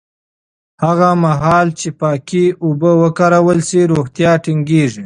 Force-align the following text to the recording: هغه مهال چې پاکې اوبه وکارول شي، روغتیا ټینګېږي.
هغه 0.83 1.09
مهال 1.23 1.67
چې 1.79 1.87
پاکې 1.99 2.43
اوبه 2.65 2.91
وکارول 3.01 3.59
شي، 3.67 3.81
روغتیا 3.91 4.31
ټینګېږي. 4.43 4.99